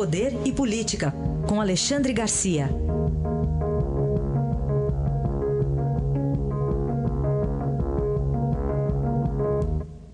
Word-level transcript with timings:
Poder 0.00 0.32
e 0.46 0.50
Política, 0.50 1.12
com 1.46 1.60
Alexandre 1.60 2.14
Garcia. 2.14 2.70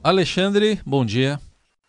Alexandre, 0.02 0.80
bom 0.84 1.04
dia. 1.04 1.38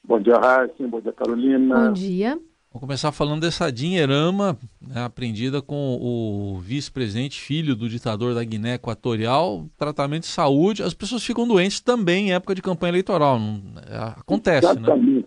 Bom 0.08 0.20
dia, 0.20 0.36
Raíssa. 0.36 0.88
Bom 0.88 1.02
dia, 1.02 1.12
Carolina. 1.12 1.88
Bom 1.88 1.94
dia. 1.94 2.40
Vamos 2.78 2.82
começar 2.82 3.12
falando 3.12 3.42
dessa 3.42 3.72
dinheirama 3.72 4.56
né, 4.80 5.04
apreendida 5.04 5.64
com 5.64 5.98
o 6.00 6.60
vice-presidente, 6.60 7.42
filho 7.42 7.76
do 7.76 7.90
ditador 7.90 8.36
da 8.36 8.44
Guiné 8.44 8.76
Equatorial, 8.76 9.66
tratamento 9.76 10.22
de 10.22 10.28
saúde. 10.28 10.84
As 10.84 10.94
pessoas 10.94 11.24
ficam 11.24 11.48
doentes 11.48 11.80
também 11.80 12.28
em 12.28 12.34
época 12.34 12.54
de 12.54 12.62
campanha 12.62 12.92
eleitoral. 12.92 13.40
Não, 13.40 13.60
é, 13.90 14.14
acontece, 14.20 14.68
exatamente, 14.68 15.27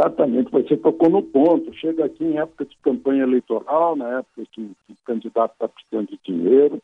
Exatamente, 0.00 0.50
você 0.50 0.78
tocou 0.78 1.10
no 1.10 1.22
ponto. 1.22 1.74
Chega 1.74 2.06
aqui 2.06 2.24
em 2.24 2.38
época 2.38 2.64
de 2.64 2.74
campanha 2.78 3.22
eleitoral, 3.22 3.94
na 3.94 4.20
época 4.20 4.44
que 4.50 4.62
o 4.62 4.96
candidato 5.04 5.52
está 5.52 5.68
precisando 5.68 6.08
de 6.08 6.18
dinheiro, 6.24 6.80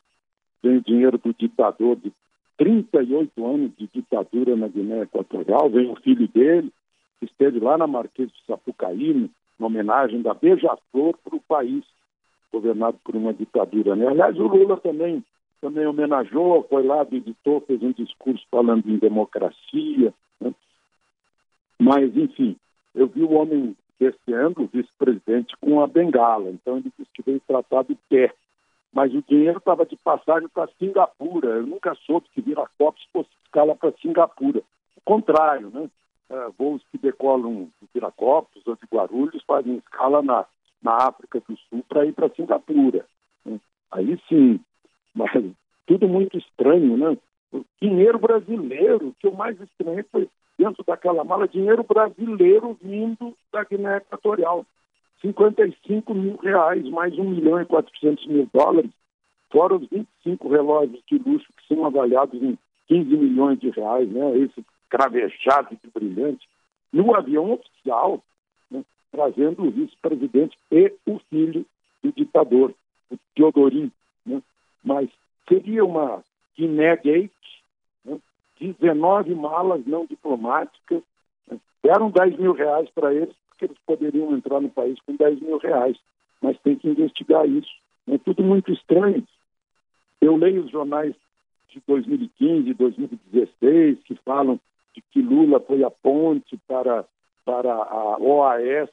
vem 0.62 0.76
o 0.76 0.82
dinheiro 0.82 1.16
do 1.16 1.32
ditador 1.32 1.96
de 1.96 2.12
38 2.58 3.46
anos 3.46 3.70
de 3.78 3.86
ditadura 3.86 4.54
na 4.54 4.68
Guiné 4.68 5.02
Equatorial, 5.02 5.70
vem 5.70 5.90
o 5.90 5.96
filho 5.96 6.28
dele, 6.28 6.70
que 7.18 7.24
esteve 7.24 7.58
lá 7.58 7.78
na 7.78 7.86
Marquês 7.86 8.28
de 8.28 8.38
Sapucaí, 8.46 9.30
uma 9.58 9.68
homenagem 9.68 10.20
da 10.20 10.34
Beija-Flor 10.34 11.16
para 11.24 11.36
o 11.36 11.40
país 11.40 11.84
governado 12.52 12.98
por 13.02 13.16
uma 13.16 13.32
ditadura. 13.32 13.96
Né? 13.96 14.08
Aliás, 14.08 14.38
o 14.38 14.46
Lula 14.46 14.76
também, 14.76 15.24
também 15.62 15.86
homenageou, 15.86 16.66
foi 16.68 16.82
lá, 16.82 17.02
visitou, 17.02 17.62
fez 17.62 17.82
um 17.82 17.92
discurso 17.92 18.44
falando 18.50 18.86
em 18.86 18.98
democracia. 18.98 20.12
Né? 20.38 20.54
Mas, 21.78 22.14
enfim, 22.14 22.56
eu 22.96 23.06
vi 23.06 23.22
o 23.22 23.32
homem 23.32 23.76
descendo, 24.00 24.62
o 24.62 24.66
vice-presidente, 24.66 25.56
com 25.60 25.80
a 25.80 25.86
bengala. 25.86 26.50
Então, 26.50 26.78
ele 26.78 26.92
disse 26.98 27.10
que 27.14 27.22
veio 27.22 27.40
tratar 27.46 27.82
do 27.82 27.96
pé. 28.08 28.32
Mas 28.92 29.14
o 29.14 29.22
dinheiro 29.22 29.58
estava 29.58 29.84
de 29.84 29.96
passagem 29.96 30.48
para 30.48 30.70
Singapura. 30.78 31.48
Eu 31.50 31.66
nunca 31.66 31.94
soube 32.06 32.26
que 32.34 32.40
Viracopos 32.40 33.06
fosse 33.12 33.28
escala 33.44 33.76
para 33.76 33.92
Singapura. 34.00 34.62
O 34.96 35.00
contrário, 35.04 35.70
né? 35.70 35.88
uh, 36.30 36.52
voos 36.58 36.82
que 36.90 36.98
decolam 36.98 37.68
de 37.80 37.88
Viracopos 37.92 38.66
ou 38.66 38.74
de 38.74 38.86
Guarulhos 38.90 39.42
fazem 39.46 39.76
escala 39.76 40.22
na, 40.22 40.46
na 40.82 40.96
África 40.96 41.40
do 41.46 41.56
Sul 41.68 41.84
para 41.88 42.06
ir 42.06 42.12
para 42.12 42.30
Singapura. 42.30 43.04
Né? 43.44 43.60
Aí 43.90 44.18
sim, 44.28 44.60
mas 45.14 45.30
tudo 45.86 46.08
muito 46.08 46.36
estranho, 46.36 46.96
né? 46.96 47.16
O 47.52 47.64
dinheiro 47.80 48.18
brasileiro, 48.18 49.08
o 49.08 49.14
que 49.14 49.26
eu 49.26 49.32
mais 49.32 49.60
estranhei 49.60 50.02
foi 50.10 50.28
dentro 50.66 50.84
daquela 50.84 51.24
mala, 51.24 51.46
dinheiro 51.46 51.84
brasileiro 51.84 52.76
vindo 52.82 53.36
da 53.52 53.64
Guiné 53.64 53.98
Equatorial. 53.98 54.66
55 55.20 56.12
mil 56.14 56.36
reais, 56.36 56.84
mais 56.90 57.16
1 57.18 57.24
milhão 57.24 57.60
e 57.60 57.64
400 57.64 58.26
mil 58.26 58.48
dólares, 58.52 58.90
fora 59.50 59.76
os 59.76 59.88
25 59.88 60.48
relógios 60.48 61.02
de 61.10 61.18
luxo 61.18 61.46
que 61.56 61.74
são 61.74 61.84
avaliados 61.86 62.40
em 62.42 62.58
15 62.88 63.16
milhões 63.16 63.58
de 63.58 63.70
reais, 63.70 64.08
né? 64.10 64.38
Esse 64.38 64.64
cravejado 64.88 65.76
de 65.82 65.90
brilhante, 65.90 66.46
no 66.92 67.14
avião 67.14 67.52
oficial, 67.52 68.22
né, 68.70 68.84
trazendo 69.10 69.64
o 69.64 69.70
vice-presidente 69.70 70.56
e 70.70 70.92
o 71.06 71.18
filho 71.30 71.64
do 72.02 72.12
ditador, 72.12 72.72
o 73.10 73.16
Teodorim. 73.34 73.90
Né? 74.24 74.40
Mas 74.84 75.08
seria 75.48 75.84
uma 75.84 76.22
Guiné 76.56 76.96
Gate? 76.96 77.32
19 78.58 79.34
malas 79.34 79.84
não 79.86 80.06
diplomáticas, 80.06 81.02
né? 81.48 81.58
deram 81.82 82.10
10 82.10 82.38
mil 82.38 82.52
reais 82.52 82.88
para 82.90 83.14
eles, 83.14 83.34
porque 83.48 83.66
eles 83.66 83.78
poderiam 83.86 84.34
entrar 84.34 84.60
no 84.60 84.70
país 84.70 84.98
com 85.00 85.14
10 85.14 85.40
mil 85.40 85.58
reais. 85.58 85.96
Mas 86.40 86.58
tem 86.60 86.76
que 86.76 86.88
investigar 86.88 87.48
isso. 87.48 87.70
É 88.08 88.18
tudo 88.18 88.42
muito 88.42 88.72
estranho. 88.72 89.26
Eu 90.20 90.36
leio 90.36 90.64
os 90.64 90.70
jornais 90.70 91.14
de 91.68 91.82
2015, 91.86 92.72
2016, 92.74 93.98
que 94.04 94.14
falam 94.24 94.60
de 94.94 95.02
que 95.10 95.20
Lula 95.20 95.60
foi 95.60 95.84
a 95.84 95.90
ponte 95.90 96.56
para, 96.66 97.04
para 97.44 97.72
a 97.72 98.16
OAS 98.18 98.90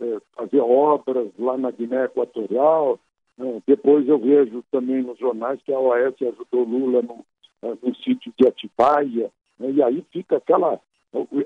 eh, 0.00 0.18
fazer 0.34 0.60
obras 0.60 1.28
lá 1.38 1.56
na 1.56 1.70
Guiné 1.70 2.04
Equatorial. 2.04 2.98
Né? 3.38 3.62
Depois 3.66 4.06
eu 4.08 4.18
vejo 4.18 4.62
também 4.70 5.02
nos 5.02 5.18
jornais 5.18 5.60
que 5.62 5.72
a 5.72 5.78
OAS 5.78 6.14
ajudou 6.20 6.64
Lula 6.64 7.02
no, 7.02 7.24
no 7.62 7.94
sítio 7.96 8.32
de 8.38 8.46
Atibaia. 8.46 9.30
Né? 9.58 9.70
E 9.72 9.82
aí 9.82 10.04
fica 10.12 10.36
aquela. 10.36 10.80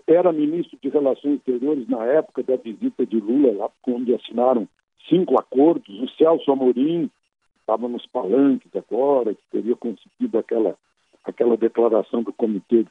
Era 0.06 0.32
ministro 0.32 0.78
de 0.80 0.88
Relações 0.88 1.38
Exteriores 1.38 1.88
na 1.88 2.04
época 2.04 2.42
da 2.42 2.56
visita 2.56 3.04
de 3.04 3.18
Lula, 3.18 3.52
lá 3.52 3.70
onde 3.88 4.14
assinaram 4.14 4.68
cinco 5.08 5.38
acordos. 5.38 5.88
O 5.88 6.08
Celso 6.10 6.50
Amorim 6.52 7.10
estava 7.60 7.88
nos 7.88 8.06
palanques 8.06 8.70
agora, 8.76 9.34
que 9.34 9.42
teria 9.50 9.74
conseguido 9.74 10.38
aquela, 10.38 10.76
aquela 11.24 11.56
declaração 11.56 12.22
do 12.22 12.32
Comitê 12.32 12.86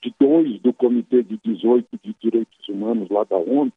de 0.00 0.14
dois 0.18 0.60
do 0.60 0.72
Comitê 0.72 1.24
de 1.24 1.38
18 1.44 1.88
de 2.02 2.14
Direitos 2.20 2.68
Humanos 2.68 3.08
lá 3.10 3.24
da 3.24 3.36
ONU. 3.36 3.72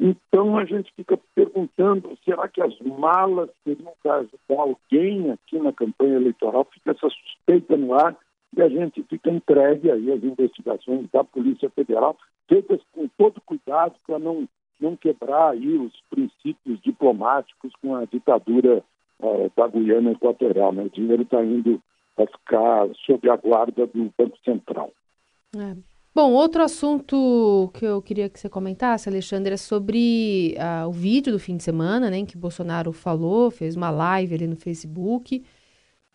Então 0.00 0.58
a 0.58 0.64
gente 0.64 0.90
fica 0.96 1.18
perguntando, 1.34 2.18
será 2.24 2.48
que 2.48 2.62
as 2.62 2.76
malas 2.80 3.50
teriam 3.64 3.92
que 4.02 4.08
ajudar 4.08 4.32
alguém 4.48 5.30
aqui 5.30 5.58
na 5.58 5.72
campanha 5.72 6.16
eleitoral? 6.16 6.66
Fica 6.72 6.92
essa 6.92 7.08
suspeita 7.08 7.76
no 7.76 7.94
ar 7.94 8.16
e 8.56 8.62
a 8.62 8.68
gente 8.68 9.02
fica 9.04 9.30
entregue 9.30 9.90
aí 9.90 10.12
às 10.12 10.22
investigações 10.22 11.08
da 11.10 11.24
Polícia 11.24 11.70
Federal, 11.70 12.16
feitas 12.48 12.80
com 12.92 13.08
todo 13.16 13.40
cuidado 13.40 13.94
para 14.06 14.18
não, 14.18 14.46
não 14.80 14.96
quebrar 14.96 15.52
aí 15.52 15.76
os 15.78 15.92
princípios 16.10 16.80
diplomáticos 16.82 17.72
com 17.80 17.96
a 17.96 18.04
ditadura 18.04 18.84
uh, 19.20 19.50
da 19.56 19.68
Guiana 19.68 20.12
Equatorial. 20.12 20.72
Né? 20.72 20.84
O 20.84 20.90
dinheiro 20.90 21.22
está 21.22 21.42
indo 21.42 21.80
para 22.14 22.26
ficar 22.26 22.88
sob 23.06 23.30
a 23.30 23.36
guarda 23.36 23.86
do 23.86 24.12
Banco 24.18 24.36
Central. 24.44 24.92
É. 25.56 25.76
Bom, 26.14 26.32
outro 26.32 26.62
assunto 26.62 27.70
que 27.72 27.86
eu 27.86 28.02
queria 28.02 28.28
que 28.28 28.38
você 28.38 28.46
comentasse, 28.46 29.08
Alexandre, 29.08 29.54
é 29.54 29.56
sobre 29.56 30.54
uh, 30.58 30.86
o 30.86 30.92
vídeo 30.92 31.32
do 31.32 31.38
fim 31.38 31.56
de 31.56 31.62
semana, 31.62 32.10
né, 32.10 32.18
em 32.18 32.26
que 32.26 32.36
Bolsonaro 32.36 32.92
falou, 32.92 33.50
fez 33.50 33.76
uma 33.76 33.90
live 33.90 34.34
ali 34.34 34.46
no 34.46 34.56
Facebook, 34.56 35.42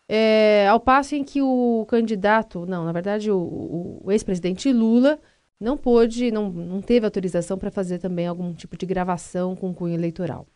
é, 0.08 0.66
ao 0.68 0.80
passo 0.80 1.14
em 1.14 1.22
que 1.22 1.42
o 1.42 1.84
candidato, 1.88 2.64
não, 2.66 2.84
na 2.84 2.92
verdade, 2.92 3.30
o, 3.30 4.00
o 4.02 4.10
ex-presidente 4.10 4.72
Lula 4.72 5.18
não 5.60 5.76
pôde, 5.76 6.30
não, 6.30 6.50
não 6.50 6.80
teve 6.80 7.04
autorização 7.04 7.58
para 7.58 7.70
fazer 7.70 7.98
também 7.98 8.26
algum 8.26 8.54
tipo 8.54 8.76
de 8.76 8.86
gravação 8.86 9.54
com 9.54 9.74
cunho 9.74 9.94
eleitoral. 9.94 10.46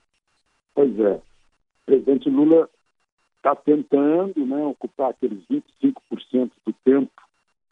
Pois 0.75 0.99
é. 0.99 1.15
O 1.15 1.87
presidente 1.87 2.31
Lula 2.31 2.69
está 3.37 3.55
tentando 3.57 4.47
né, 4.47 4.65
ocupar 4.65 5.11
aqueles 5.11 5.45
25% 5.51 6.51
do 6.65 6.73
tempo 6.85 7.11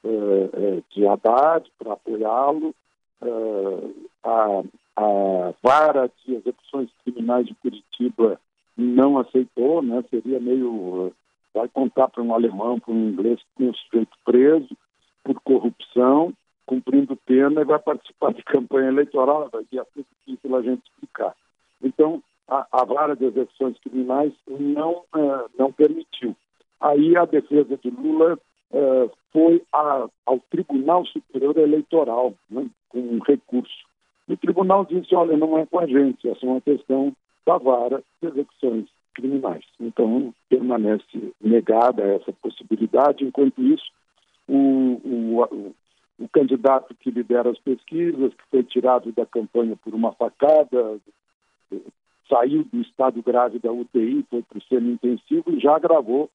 eh, 0.03 0.51
eh, 0.53 0.83
de 0.91 1.07
Haddad 1.07 1.71
para 1.79 1.93
apoiá-lo, 1.93 2.75
eh, 3.23 3.91
a, 4.25 4.63
a 4.97 5.55
vara 5.63 6.11
de 6.25 6.35
execuções 6.35 6.91
criminais 7.05 7.47
de 7.47 7.55
Curitiba 7.55 8.41
não 8.77 9.19
aceitou, 9.19 9.83
né? 9.83 10.03
seria 10.11 10.41
meio. 10.41 11.13
Vai 11.55 11.69
contar 11.69 12.09
para 12.09 12.23
um 12.23 12.35
alemão, 12.35 12.79
para 12.79 12.93
um 12.93 13.09
inglês 13.09 13.41
que 13.41 13.59
tem 13.59 13.71
um 13.71 13.75
sujeito 13.75 14.17
preso 14.25 14.77
por 15.25 15.41
corrupção, 15.43 16.33
cumprindo 16.67 17.17
pena 17.17 17.61
e 17.61 17.65
vai 17.65 17.79
participar 17.79 18.33
de 18.33 18.43
campanha 18.43 18.89
eleitoral, 18.89 19.49
vai 19.51 19.65
ser 19.65 19.85
difícil 19.97 20.57
a 20.57 20.63
gente 20.63 20.83
explicar. 20.85 21.35
Então, 21.83 22.23
a, 22.49 22.67
a 22.73 22.85
vara 22.85 23.17
de 23.17 23.25
execuções 23.25 23.79
criminais 23.81 24.33
não, 24.49 25.03
uh, 25.15 25.51
não 25.59 25.73
permitiu. 25.73 26.37
Aí 26.81 27.17
a 27.17 27.25
defesa 27.25 27.77
de 27.77 27.91
Lula 27.91 28.39
uh, 28.71 29.11
foi 29.33 29.63
a, 29.73 30.09
ao 30.27 30.39
Tribunal 30.51 31.05
Superior 31.07 31.57
Eleitoral, 31.59 32.35
né, 32.49 32.67
com 32.89 33.01
um 33.01 33.19
recurso. 33.19 33.85
E 34.29 34.35
o 34.35 34.37
tribunal 34.37 34.85
disse: 34.85 35.15
olha, 35.15 35.37
não 35.37 35.59
é 35.59 35.67
com 35.67 35.81
a 35.81 35.87
gente, 35.87 36.29
essa 36.29 36.47
é 36.47 36.49
uma 36.49 36.61
questão 36.61 37.13
da 37.45 37.59
vara 37.59 38.03
de 38.23 38.29
execuções 38.29 38.87
criminais. 39.15 39.65
Então, 39.79 40.35
permanece 40.49 41.33
negada 41.41 42.03
essa 42.03 42.33
possibilidade. 42.33 43.25
Enquanto 43.25 43.63
isso, 43.63 43.91
o, 44.49 45.01
o, 45.05 45.75
o, 46.19 46.29
candidato 46.29 46.95
que 46.95 47.11
lidera 47.11 47.51
as 47.51 47.59
pesquisas, 47.59 48.35
que 48.35 48.43
foi 48.51 48.63
tirado 48.65 49.13
da 49.13 49.27
campanha 49.27 49.77
por 49.77 49.95
uma 49.95 50.13
facada, 50.13 50.99
saiu 52.29 52.65
do 52.65 52.81
estado 52.81 53.23
grave 53.23 53.59
da 53.59 53.73
UTI, 53.73 54.25
foi 54.31 54.43
para 54.43 54.59
o 54.59 54.63
semi-intensivo 54.63 55.51
e 55.51 55.61
já 55.61 55.79
gravou 55.79 56.31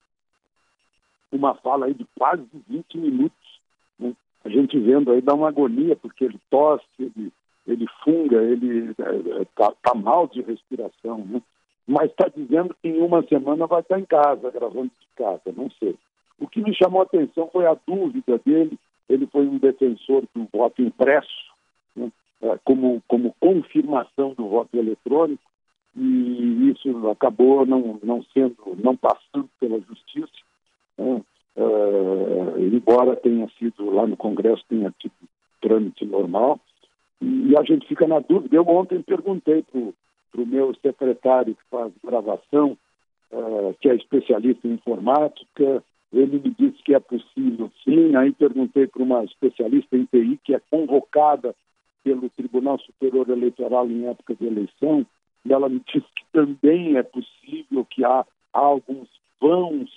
uma 1.31 1.56
fala 1.56 1.88
aí 1.88 1.94
de 1.94 2.06
quase 2.18 2.45
20 2.68 2.98
minutos. 2.98 3.60
Né? 4.00 4.13
A 4.44 4.50
gente 4.50 4.80
vendo 4.80 5.12
aí 5.12 5.22
dá 5.22 5.33
uma 5.33 5.50
agonia, 5.50 5.95
porque 5.95 6.25
ele 6.25 6.39
tosse, 6.50 6.86
ele, 7.00 7.31
ele 7.68 7.86
funga, 8.04 8.42
ele 8.44 8.92
está 8.92 9.12
é, 9.12 9.45
tá, 9.56 9.74
tá 9.81 9.94
mal 9.95 10.27
de 10.27 10.42
respiração, 10.42 11.25
né? 11.25 11.42
Mas 11.87 12.09
está 12.09 12.27
dizendo 12.27 12.75
que 12.81 12.89
em 12.89 12.99
uma 12.99 13.21
semana 13.27 13.67
vai 13.67 13.81
estar 13.81 13.99
em 13.99 14.05
casa, 14.05 14.51
gravando 14.51 14.91
de 14.99 15.07
casa, 15.15 15.41
não 15.55 15.69
sei. 15.79 15.95
O 16.39 16.47
que 16.47 16.61
me 16.61 16.75
chamou 16.75 17.01
a 17.01 17.03
atenção 17.03 17.49
foi 17.51 17.65
a 17.65 17.77
dúvida 17.87 18.39
dele, 18.45 18.77
ele 19.07 19.27
foi 19.27 19.47
um 19.47 19.57
defensor 19.57 20.23
do 20.33 20.47
voto 20.51 20.81
impresso, 20.81 21.53
né? 21.95 22.11
É, 22.41 22.59
como, 22.63 23.01
como 23.07 23.35
confirmação 23.39 24.33
do 24.33 24.49
voto 24.49 24.75
eletrônico, 24.77 25.43
e 25.95 26.71
isso 26.71 27.07
acabou 27.09 27.65
não, 27.65 27.97
não 28.03 28.21
sendo, 28.33 28.57
não 28.83 28.95
passando 28.97 29.49
pela 29.59 29.79
justiça, 29.79 30.27
né? 30.97 31.21
uh, 31.55 32.59
embora 32.59 33.15
tenha 33.15 33.47
sido 33.57 33.89
lá 33.89 34.05
no 34.05 34.17
Congresso 34.17 34.65
tenha 34.67 34.93
tido 34.99 35.13
trâmite 35.61 36.05
normal, 36.05 36.59
e 37.21 37.57
a 37.57 37.63
gente 37.63 37.88
fica 37.88 38.05
na 38.05 38.19
dúvida. 38.19 38.55
Eu 38.55 38.67
ontem 38.67 39.01
perguntei 39.01 39.63
para 40.35 40.43
o 40.43 40.45
meu 40.45 40.75
secretário 40.75 41.55
que 41.55 41.63
faz 41.71 41.93
gravação, 42.03 42.77
uh, 43.31 43.73
que 43.79 43.89
é 43.89 43.95
especialista 43.95 44.67
em 44.67 44.73
informática, 44.73 45.83
ele 46.11 46.39
me 46.39 46.55
disse 46.57 46.83
que 46.83 46.93
é 46.93 46.99
possível 46.99 47.71
sim. 47.83 48.15
Aí 48.15 48.33
perguntei 48.33 48.85
para 48.87 49.01
uma 49.01 49.23
especialista 49.23 49.95
em 49.95 50.05
TI, 50.05 50.39
que 50.43 50.53
é 50.53 50.61
convocada 50.69 51.55
pelo 52.03 52.29
Tribunal 52.29 52.77
Superior 52.79 53.29
Eleitoral 53.29 53.89
em 53.89 54.07
época 54.07 54.35
de 54.35 54.45
eleição, 54.45 55.05
e 55.45 55.53
ela 55.53 55.69
me 55.69 55.81
disse 55.87 56.05
que 56.15 56.25
também 56.33 56.97
é 56.97 57.03
possível 57.03 57.85
que 57.89 58.03
há, 58.03 58.25
há 58.53 58.59
alguns 58.59 59.07
vãos, 59.39 59.89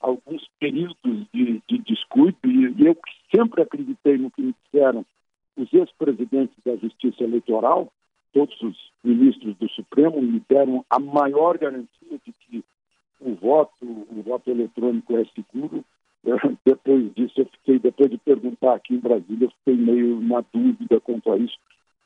alguns 0.00 0.46
períodos 0.58 1.26
de, 1.32 1.62
de 1.68 1.78
descuido, 1.78 2.38
e 2.44 2.86
eu 2.86 2.96
sempre 3.34 3.62
acreditei 3.62 4.18
no 4.18 4.30
que 4.30 4.42
me 4.42 4.54
disseram 4.64 5.06
os 5.56 5.72
ex-presidentes 5.72 6.56
da 6.64 6.76
Justiça 6.76 7.22
Eleitoral, 7.22 7.90
todos 8.34 8.60
os 8.60 8.76
ministros 9.02 9.56
do 9.56 9.68
Supremo, 9.70 10.20
me 10.20 10.42
deram 10.48 10.84
a 10.90 10.98
maior 10.98 11.56
garantia 11.56 12.18
de 12.26 12.32
que 12.32 12.64
o 13.20 13.34
voto, 13.36 13.84
o 13.84 14.22
voto 14.22 14.50
eletrônico 14.50 15.16
é 15.16 15.24
seguro. 15.26 15.84
Depois 16.66 17.14
disso, 17.14 17.34
eu 17.40 17.46
fiquei, 17.46 17.78
depois 17.78 18.10
de 18.10 18.18
perguntar 18.18 18.74
aqui 18.74 18.94
em 18.94 18.98
Brasília, 18.98 19.46
eu 19.46 19.50
fiquei 19.50 19.76
meio 19.76 20.20
na 20.20 20.42
dúvida 20.52 21.00
quanto 21.00 21.30
a 21.32 21.38
isso. 21.38 21.56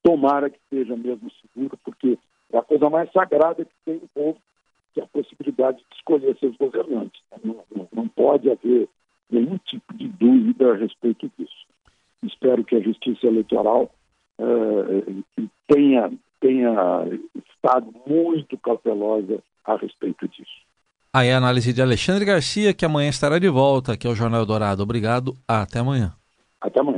Tomara 0.03 0.51
que 0.51 0.59
seja 0.69 0.97
mesmo 0.97 1.31
seguro, 1.41 1.79
porque 1.83 2.19
é 2.53 2.59
a 2.59 2.63
coisa 2.63 2.91
mais 2.91 3.11
sagrada 3.11 3.65
que 3.65 3.75
tem 3.85 3.97
o 3.97 4.09
povo, 4.15 4.39
que 4.93 5.01
é 5.01 5.05
a 5.05 5.09
possibilidade 5.09 5.79
de 5.79 5.97
escolher 5.97 6.37
seus 6.39 6.57
governantes. 6.57 7.21
Não, 7.43 7.65
não, 7.75 7.89
não 7.91 8.09
pode 8.09 8.51
haver 8.51 8.89
nenhum 9.31 9.59
tipo 9.59 9.95
de 9.95 10.09
dúvida 10.09 10.73
a 10.73 10.77
respeito 10.77 11.31
disso. 11.39 11.67
Espero 12.23 12.65
que 12.65 12.77
a 12.77 12.81
Justiça 12.81 13.27
Eleitoral 13.27 13.91
uh, 14.39 15.25
tenha, 15.67 16.11
tenha 16.41 17.05
estado 17.53 17.93
muito 18.07 18.57
cautelosa 18.59 19.43
a 19.65 19.77
respeito 19.77 20.27
disso. 20.29 20.69
Aí 21.13 21.31
a 21.31 21.39
análise 21.39 21.73
de 21.73 21.83
Alexandre 21.83 22.25
Garcia, 22.25 22.75
que 22.75 22.85
amanhã 22.85 23.09
estará 23.09 23.39
de 23.39 23.49
volta 23.49 23.93
aqui 23.93 24.07
ao 24.07 24.15
Jornal 24.15 24.45
Dourado. 24.45 24.83
Obrigado, 24.83 25.35
até 25.47 25.79
amanhã. 25.81 26.13
Até 26.61 26.81
amanhã. 26.81 26.98